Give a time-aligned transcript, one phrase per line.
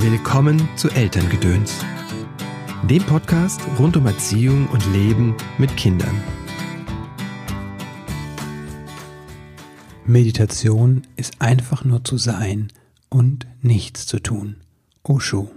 [0.00, 1.84] Willkommen zu Elterngedöns,
[2.88, 6.22] dem Podcast rund um Erziehung und Leben mit Kindern.
[10.06, 12.68] Meditation ist einfach nur zu sein
[13.08, 14.58] und nichts zu tun.
[15.02, 15.50] Osho.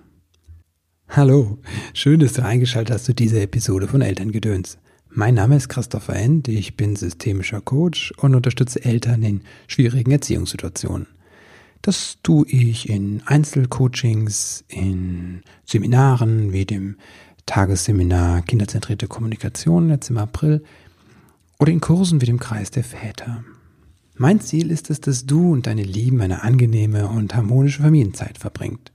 [1.08, 1.60] Hallo,
[1.94, 4.80] schön, dass du eingeschaltet hast zu dieser Episode von Elterngedöns.
[5.08, 11.06] Mein Name ist Christopher End, ich bin systemischer Coach und unterstütze Eltern in schwierigen Erziehungssituationen.
[11.82, 16.98] Das tue ich in Einzelcoachings, in Seminaren wie dem
[17.48, 20.64] Tagesseminar Kinderzentrierte Kommunikation jetzt im April
[21.58, 23.44] oder in Kursen wie dem Kreis der Väter.
[24.16, 28.92] Mein Ziel ist es, dass du und deine Lieben eine angenehme und harmonische Familienzeit verbringt.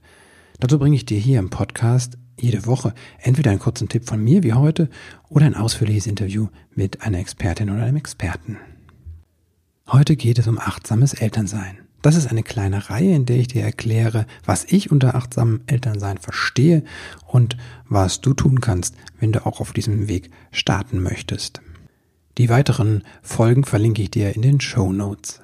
[0.61, 4.43] Dazu bringe ich dir hier im Podcast jede Woche entweder einen kurzen Tipp von mir
[4.43, 4.89] wie heute
[5.27, 8.57] oder ein ausführliches Interview mit einer Expertin oder einem Experten.
[9.87, 11.86] Heute geht es um achtsames Elternsein.
[12.01, 16.17] Das ist eine kleine Reihe, in der ich dir erkläre, was ich unter achtsamem Elternsein
[16.17, 16.83] verstehe
[17.25, 17.57] und
[17.89, 21.61] was du tun kannst, wenn du auch auf diesem Weg starten möchtest.
[22.37, 25.41] Die weiteren Folgen verlinke ich dir in den Show Notes.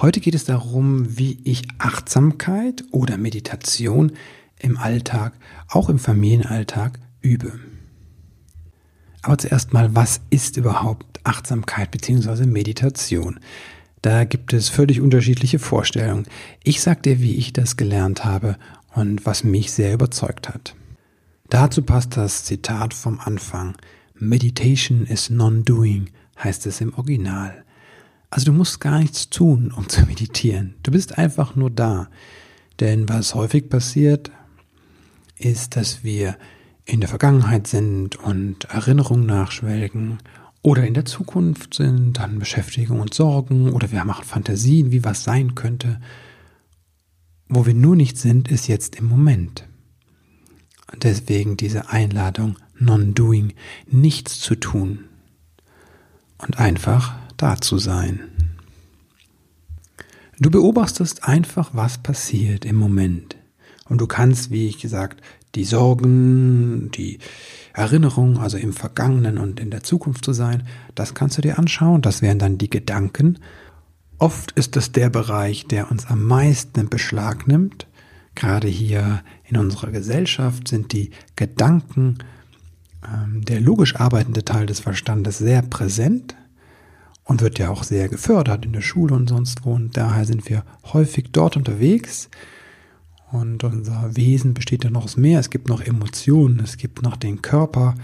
[0.00, 4.12] Heute geht es darum, wie ich Achtsamkeit oder Meditation
[4.58, 5.32] im Alltag,
[5.68, 7.52] auch im Familienalltag, übe.
[9.22, 12.46] Aber zuerst mal, was ist überhaupt Achtsamkeit bzw.
[12.46, 13.38] Meditation?
[14.02, 16.26] Da gibt es völlig unterschiedliche Vorstellungen.
[16.64, 18.56] Ich sag dir, wie ich das gelernt habe
[18.94, 20.74] und was mich sehr überzeugt hat.
[21.48, 23.76] Dazu passt das Zitat vom Anfang.
[24.14, 26.10] Meditation is non-doing,
[26.42, 27.64] heißt es im Original.
[28.28, 30.74] Also du musst gar nichts tun, um zu meditieren.
[30.82, 32.08] Du bist einfach nur da.
[32.80, 34.30] Denn was häufig passiert,
[35.38, 36.36] ist, dass wir
[36.84, 40.18] in der Vergangenheit sind und Erinnerungen nachschwelgen
[40.62, 45.24] oder in der Zukunft sind, dann Beschäftigung und Sorgen oder wir machen Fantasien, wie was
[45.24, 46.00] sein könnte.
[47.48, 49.68] Wo wir nur nicht sind, ist jetzt im Moment.
[50.96, 53.54] Deswegen diese Einladung, Non-Doing,
[53.86, 55.04] nichts zu tun
[56.38, 58.20] und einfach da zu sein.
[60.38, 63.36] Du beobachtest einfach, was passiert im Moment.
[63.92, 65.20] Und du kannst, wie ich gesagt,
[65.54, 67.18] die Sorgen, die
[67.74, 70.62] Erinnerung, also im Vergangenen und in der Zukunft zu sein,
[70.94, 72.00] das kannst du dir anschauen.
[72.00, 73.38] Das wären dann die Gedanken.
[74.16, 77.86] Oft ist es der Bereich, der uns am meisten in Beschlag nimmt.
[78.34, 82.16] Gerade hier in unserer Gesellschaft sind die Gedanken,
[83.06, 86.34] ähm, der logisch arbeitende Teil des Verstandes, sehr präsent
[87.24, 89.74] und wird ja auch sehr gefördert in der Schule und sonst wo.
[89.74, 90.64] Und daher sind wir
[90.94, 92.30] häufig dort unterwegs.
[93.32, 95.40] Und unser Wesen besteht ja noch aus mehr.
[95.40, 97.94] Es gibt noch Emotionen, es gibt noch den Körper.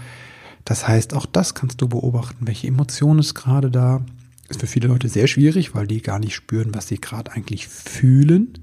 [0.65, 4.03] Das heißt, auch das kannst du beobachten, welche Emotion ist gerade da.
[4.49, 7.67] Ist für viele Leute sehr schwierig, weil die gar nicht spüren, was sie gerade eigentlich
[7.67, 8.55] fühlen.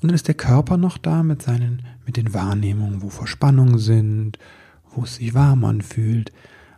[0.00, 4.38] Und dann ist der Körper noch da mit seinen, mit den Wahrnehmungen, wo Verspannungen sind,
[4.94, 6.32] wo es sich warm anfühlt.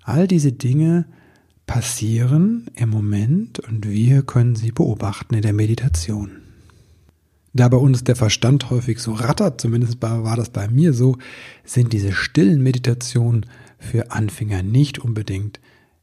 [0.05, 1.07] All diese Dinge
[1.67, 6.44] passieren im Moment und wir können sie beobachten in der Meditation.
[7.57, 11.17] Da bei uns der Verstand häufig so rattert, zumindest war das bei mir so,
[11.65, 13.47] sind diese stillen Meditationen
[13.79, 15.61] für Anfänger nicht unbedingt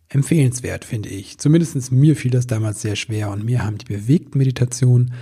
[0.08, 1.38] empfehlenswert, finde ich.
[1.40, 5.14] Zumindest mir fiel das damals sehr schwer und mir haben die bewegten Meditationen,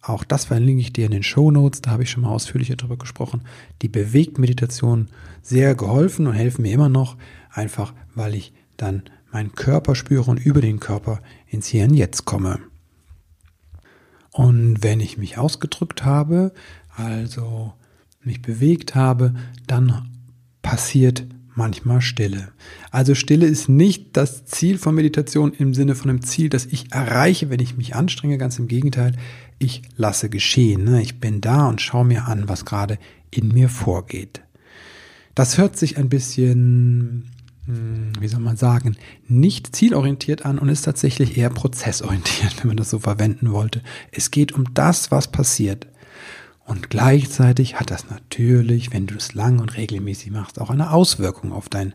[0.00, 2.76] auch das verlinke ich dir in den Show Notes, da habe ich schon mal ausführlicher
[2.76, 3.42] drüber gesprochen,
[3.82, 5.08] die bewegten Meditationen
[5.42, 7.16] sehr geholfen und helfen mir immer noch,
[7.50, 12.24] einfach weil ich dann meinen Körper spüre und über den Körper ins Hier und Jetzt
[12.24, 12.60] komme.
[14.36, 16.52] Und wenn ich mich ausgedrückt habe,
[16.94, 17.72] also
[18.22, 19.34] mich bewegt habe,
[19.66, 20.10] dann
[20.60, 21.24] passiert
[21.54, 22.48] manchmal Stille.
[22.90, 26.92] Also Stille ist nicht das Ziel von Meditation im Sinne von einem Ziel, das ich
[26.92, 28.36] erreiche, wenn ich mich anstrenge.
[28.36, 29.12] Ganz im Gegenteil,
[29.58, 30.84] ich lasse geschehen.
[30.84, 31.00] Ne?
[31.00, 32.98] Ich bin da und schaue mir an, was gerade
[33.30, 34.42] in mir vorgeht.
[35.34, 37.30] Das hört sich ein bisschen
[37.66, 38.96] wie soll man sagen,
[39.26, 43.82] nicht zielorientiert an und ist tatsächlich eher prozessorientiert, wenn man das so verwenden wollte.
[44.12, 45.86] Es geht um das, was passiert.
[46.64, 51.52] Und gleichzeitig hat das natürlich, wenn du es lang und regelmäßig machst, auch eine Auswirkung
[51.52, 51.94] auf dein,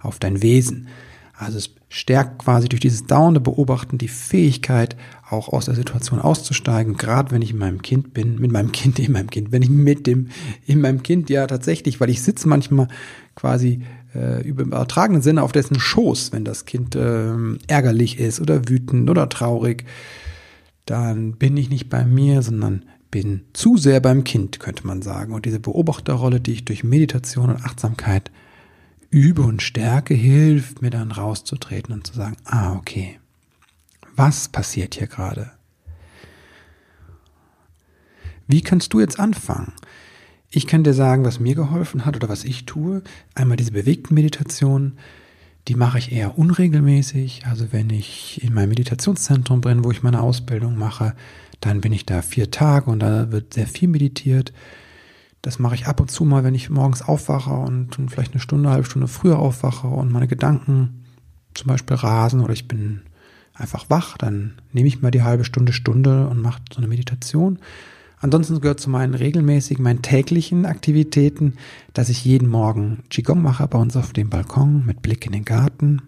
[0.00, 0.88] auf dein Wesen.
[1.34, 4.96] Also es stärkt quasi durch dieses dauernde Beobachten die Fähigkeit,
[5.30, 8.98] auch aus der Situation auszusteigen, gerade wenn ich in meinem Kind bin, mit meinem Kind,
[8.98, 10.28] in meinem Kind, wenn ich mit dem,
[10.66, 12.88] in meinem Kind, ja tatsächlich, weil ich sitze manchmal
[13.34, 13.82] quasi
[14.14, 17.32] äh, übertragenen Sinne auf dessen Schoß, wenn das Kind äh,
[17.66, 19.84] ärgerlich ist oder wütend oder traurig,
[20.86, 25.34] dann bin ich nicht bei mir, sondern bin zu sehr beim Kind, könnte man sagen.
[25.34, 28.30] Und diese Beobachterrolle, die ich durch Meditation und Achtsamkeit
[29.10, 33.18] übe und stärke, hilft mir dann rauszutreten und zu sagen, ah, okay,
[34.16, 35.50] was passiert hier gerade?
[38.46, 39.72] Wie kannst du jetzt anfangen?
[40.50, 43.02] Ich kann dir sagen, was mir geholfen hat oder was ich tue.
[43.34, 44.98] Einmal diese bewegten Meditationen,
[45.68, 47.42] die mache ich eher unregelmäßig.
[47.46, 51.14] Also wenn ich in meinem Meditationszentrum bin, wo ich meine Ausbildung mache,
[51.60, 54.54] dann bin ich da vier Tage und da wird sehr viel meditiert.
[55.42, 58.68] Das mache ich ab und zu mal, wenn ich morgens aufwache und vielleicht eine Stunde,
[58.68, 61.04] eine halbe Stunde früher aufwache und meine Gedanken
[61.54, 63.02] zum Beispiel rasen oder ich bin
[63.52, 67.58] einfach wach, dann nehme ich mal die halbe Stunde, Stunde und mache so eine Meditation.
[68.20, 71.54] Ansonsten gehört zu meinen regelmäßigen, meinen täglichen Aktivitäten,
[71.92, 75.44] dass ich jeden Morgen Qigong mache bei uns auf dem Balkon mit Blick in den
[75.44, 76.02] Garten.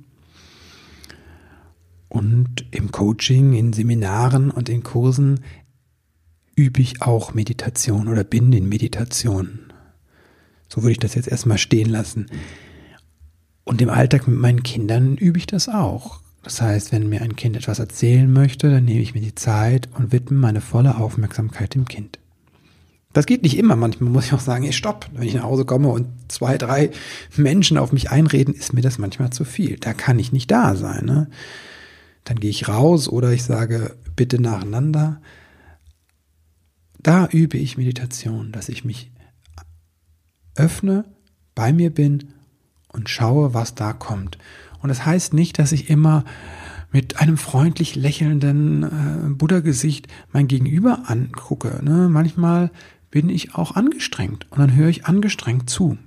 [2.08, 5.40] Und im Coaching, in Seminaren und in Kursen
[6.56, 9.72] übe ich auch Meditation oder bin in Meditation.
[10.68, 12.26] So würde ich das jetzt erstmal stehen lassen.
[13.64, 16.20] Und im Alltag mit meinen Kindern übe ich das auch.
[16.42, 19.88] Das heißt, wenn mir ein Kind etwas erzählen möchte, dann nehme ich mir die Zeit
[19.94, 22.18] und widme meine volle Aufmerksamkeit dem Kind.
[23.12, 23.76] Das geht nicht immer.
[23.76, 25.10] Manchmal muss ich auch sagen, hey, stopp.
[25.12, 26.90] Wenn ich nach Hause komme und zwei, drei
[27.36, 29.78] Menschen auf mich einreden, ist mir das manchmal zu viel.
[29.78, 31.04] Da kann ich nicht da sein.
[31.04, 31.28] Ne?
[32.24, 35.20] Dann gehe ich raus oder ich sage, bitte nacheinander.
[36.98, 39.10] Da übe ich Meditation, dass ich mich
[40.54, 41.04] öffne,
[41.54, 42.34] bei mir bin
[42.88, 44.38] und schaue, was da kommt.
[44.80, 46.24] Und das heißt nicht, dass ich immer
[46.92, 51.80] mit einem freundlich lächelnden äh, Buddha-Gesicht mein Gegenüber angucke.
[51.82, 52.08] Ne?
[52.08, 52.70] Manchmal
[53.10, 55.98] bin ich auch angestrengt und dann höre ich angestrengt zu.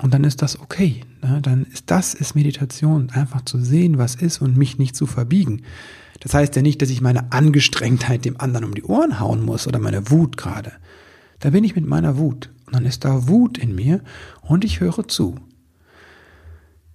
[0.00, 1.02] Und dann ist das okay.
[1.22, 1.40] Ne?
[1.42, 5.62] Dann ist das ist Meditation, einfach zu sehen, was ist und mich nicht zu verbiegen.
[6.20, 9.66] Das heißt ja nicht, dass ich meine Angestrengtheit dem anderen um die Ohren hauen muss
[9.66, 10.72] oder meine Wut gerade.
[11.40, 14.02] Da bin ich mit meiner Wut und dann ist da Wut in mir
[14.42, 15.36] und ich höre zu.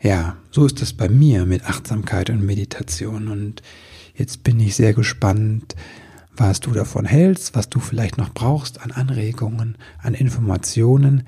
[0.04, 3.30] Ja, so ist es bei mir mit Achtsamkeit und Meditation.
[3.30, 3.62] Und
[4.16, 5.78] jetzt bin ich sehr gespannt,
[6.36, 11.24] was du davon hältst, was du vielleicht noch brauchst an Anregungen, an Informationen.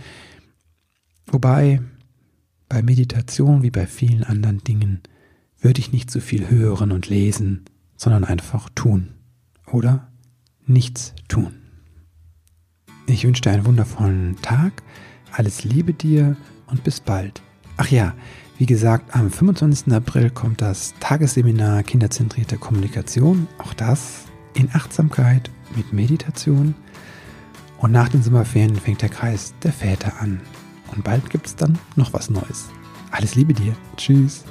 [1.27, 1.81] Wobei
[2.67, 4.99] bei Meditation wie bei vielen anderen Dingen
[5.61, 7.63] würde ich nicht so viel hören und lesen,
[7.95, 9.13] sondern einfach tun.
[9.71, 10.09] Oder
[10.65, 11.53] nichts tun.
[13.07, 14.83] Ich wünsche dir einen wundervollen Tag,
[15.31, 16.35] alles Liebe dir
[16.67, 17.41] und bis bald.
[17.77, 18.13] Ach ja,
[18.57, 19.93] wie gesagt, am 25.
[19.93, 23.47] April kommt das Tagesseminar Kinderzentrierte Kommunikation.
[23.57, 26.73] Auch das in Achtsamkeit mit Meditation.
[27.79, 30.39] Und nach den Sommerferien fängt der Kreis der Väter an.
[30.95, 32.69] Und bald gibt es dann noch was Neues.
[33.11, 33.75] Alles Liebe dir.
[33.97, 34.45] Tschüss.